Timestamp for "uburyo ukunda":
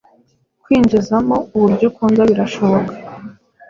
1.55-2.21